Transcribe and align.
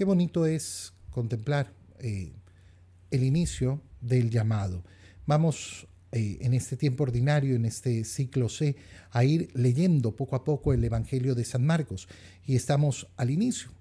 Qué 0.00 0.06
bonito 0.06 0.46
es 0.46 0.94
contemplar 1.10 1.74
eh, 1.98 2.32
el 3.10 3.22
inicio 3.22 3.82
del 4.00 4.30
llamado. 4.30 4.82
Vamos 5.26 5.86
eh, 6.10 6.38
en 6.40 6.54
este 6.54 6.78
tiempo 6.78 7.02
ordinario, 7.02 7.54
en 7.54 7.66
este 7.66 8.04
ciclo 8.04 8.48
C, 8.48 8.76
a 9.10 9.24
ir 9.24 9.50
leyendo 9.52 10.16
poco 10.16 10.36
a 10.36 10.42
poco 10.42 10.72
el 10.72 10.82
Evangelio 10.82 11.34
de 11.34 11.44
San 11.44 11.66
Marcos. 11.66 12.08
Y 12.46 12.56
estamos 12.56 13.08
al 13.18 13.28
inicio. 13.28 13.72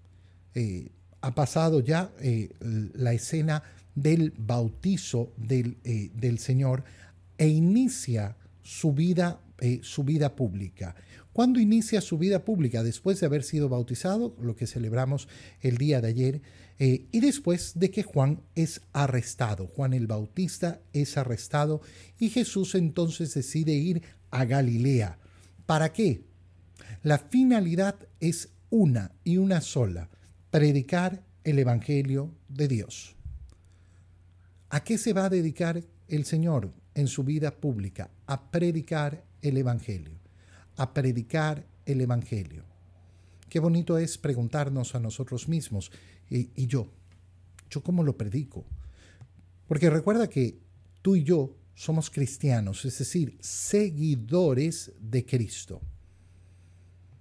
Eh, 0.55 0.89
ha 1.21 1.33
pasado 1.33 1.79
ya 1.79 2.11
la 2.59 3.13
escena 3.13 3.63
del 3.95 4.33
bautizo 4.37 5.31
del, 5.37 5.77
del, 6.15 6.39
Señor 6.39 6.83
e 7.37 7.47
inicia 7.47 8.35
su 8.69 8.93
vida, 8.93 9.41
su 9.81 10.03
vida 10.03 10.35
pública. 10.35 10.95
¿Cuándo 11.33 11.59
inicia 11.59 12.01
su 12.01 12.19
vida 12.19 12.45
pública? 12.45 12.83
Después 12.83 13.19
de 13.19 13.25
haber 13.25 13.41
sido 13.41 13.67
bautizado, 13.67 14.35
lo 14.39 14.55
que 14.55 14.67
celebramos 14.67 15.27
el 15.61 15.77
día 15.77 16.01
de 16.01 16.07
ayer, 16.07 16.41
eh, 16.77 17.07
y 17.11 17.19
después 17.19 17.79
de 17.79 17.89
que 17.89 18.03
Juan 18.03 18.41
es 18.53 18.81
arrestado. 18.93 19.65
Juan 19.65 19.93
el 19.93 20.05
Bautista 20.05 20.81
es 20.93 21.17
arrestado 21.17 21.81
y 22.19 22.29
Jesús 22.29 22.75
entonces 22.75 23.33
decide 23.33 23.73
ir 23.73 24.03
a 24.29 24.45
Galilea. 24.45 25.17
¿Para 25.65 25.91
qué? 25.91 26.21
La 27.01 27.17
finalidad 27.17 27.95
es 28.19 28.49
una 28.69 29.13
y 29.23 29.37
una 29.37 29.61
sola, 29.61 30.09
predicar 30.51 31.23
el 31.43 31.57
Evangelio 31.57 32.35
de 32.47 32.67
Dios. 32.67 33.15
¿A 34.69 34.83
qué 34.83 34.99
se 34.99 35.13
va 35.13 35.25
a 35.25 35.29
dedicar 35.29 35.83
el 36.07 36.25
Señor 36.25 36.71
en 36.95 37.07
su 37.07 37.23
vida 37.23 37.51
pública? 37.51 38.09
A 38.27 38.51
predicar 38.51 39.23
el 39.41 39.57
Evangelio 39.57 40.19
a 40.79 40.93
predicar 40.93 41.67
el 41.85 41.99
Evangelio. 41.99 42.63
Qué 43.49 43.59
bonito 43.59 43.97
es 43.97 44.17
preguntarnos 44.17 44.95
a 44.95 44.99
nosotros 44.99 45.49
mismos, 45.49 45.91
¿y, 46.29 46.67
yo? 46.67 46.87
¿Yo 47.69 47.83
cómo 47.83 48.01
lo 48.01 48.15
predico? 48.15 48.65
Porque 49.67 49.89
recuerda 49.89 50.29
que 50.29 50.57
tú 51.01 51.17
y 51.17 51.23
yo 51.23 51.53
somos 51.75 52.09
cristianos, 52.09 52.85
es 52.85 52.97
decir, 52.97 53.37
seguidores 53.41 54.93
de 55.01 55.25
Cristo. 55.25 55.81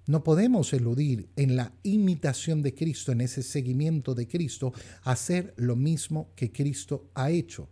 No 0.06 0.22
podemos 0.22 0.72
eludir 0.72 1.28
en 1.34 1.56
la 1.56 1.72
imitación 1.82 2.62
de 2.62 2.74
Cristo, 2.74 3.10
en 3.10 3.22
ese 3.22 3.42
seguimiento 3.42 4.14
de 4.14 4.28
Cristo, 4.28 4.72
hacer 5.02 5.52
lo 5.56 5.74
mismo 5.74 6.30
que 6.36 6.52
Cristo 6.52 7.10
ha 7.14 7.30
hecho. 7.30 7.68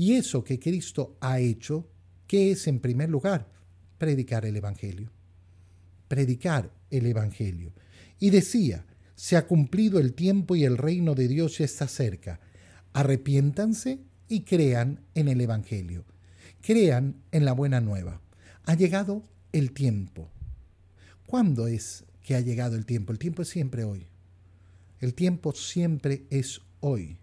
Y 0.00 0.14
eso 0.14 0.42
que 0.42 0.58
Cristo 0.58 1.18
ha 1.20 1.40
hecho, 1.40 1.86
¿qué 2.26 2.52
es 2.52 2.66
en 2.66 2.80
primer 2.80 3.10
lugar? 3.10 3.52
predicar 3.98 4.46
el 4.46 4.56
Evangelio. 4.56 5.10
Predicar 6.08 6.72
el 6.88 7.04
Evangelio. 7.04 7.74
Y 8.18 8.30
decía, 8.30 8.86
se 9.14 9.36
ha 9.36 9.46
cumplido 9.46 9.98
el 9.98 10.14
tiempo 10.14 10.56
y 10.56 10.64
el 10.64 10.78
reino 10.78 11.14
de 11.14 11.28
Dios 11.28 11.58
ya 11.58 11.66
está 11.66 11.86
cerca. 11.86 12.40
Arrepiéntanse 12.94 13.98
y 14.26 14.40
crean 14.40 15.00
en 15.14 15.28
el 15.28 15.38
Evangelio. 15.42 16.06
Crean 16.62 17.16
en 17.30 17.44
la 17.44 17.52
buena 17.52 17.82
nueva. 17.82 18.22
Ha 18.64 18.76
llegado 18.76 19.22
el 19.52 19.72
tiempo. 19.72 20.30
¿Cuándo 21.26 21.66
es 21.66 22.06
que 22.22 22.36
ha 22.36 22.40
llegado 22.40 22.74
el 22.74 22.86
tiempo? 22.86 23.12
El 23.12 23.18
tiempo 23.18 23.42
es 23.42 23.48
siempre 23.48 23.84
hoy. 23.84 24.06
El 24.98 25.12
tiempo 25.12 25.52
siempre 25.52 26.24
es 26.30 26.62
hoy. 26.80 27.18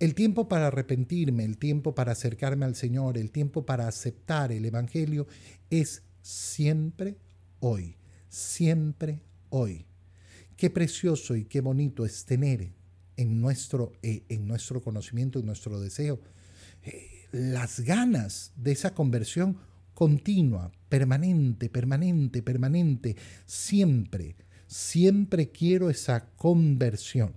El 0.00 0.14
tiempo 0.14 0.48
para 0.48 0.68
arrepentirme, 0.68 1.44
el 1.44 1.58
tiempo 1.58 1.94
para 1.94 2.12
acercarme 2.12 2.64
al 2.64 2.74
Señor, 2.74 3.18
el 3.18 3.30
tiempo 3.30 3.66
para 3.66 3.86
aceptar 3.86 4.50
el 4.50 4.64
Evangelio 4.64 5.26
es 5.68 6.02
siempre 6.22 7.18
hoy, 7.60 7.96
siempre 8.30 9.20
hoy. 9.50 9.84
Qué 10.56 10.70
precioso 10.70 11.36
y 11.36 11.44
qué 11.44 11.60
bonito 11.60 12.06
es 12.06 12.24
tener 12.24 12.72
en 13.18 13.42
nuestro, 13.42 13.92
eh, 14.02 14.22
en 14.30 14.48
nuestro 14.48 14.80
conocimiento, 14.80 15.38
en 15.38 15.44
nuestro 15.44 15.78
deseo, 15.78 16.18
eh, 16.82 17.26
las 17.32 17.80
ganas 17.80 18.52
de 18.56 18.72
esa 18.72 18.94
conversión 18.94 19.58
continua, 19.92 20.72
permanente, 20.88 21.68
permanente, 21.68 22.42
permanente, 22.42 23.16
siempre, 23.44 24.34
siempre 24.66 25.50
quiero 25.50 25.90
esa 25.90 26.30
conversión. 26.36 27.34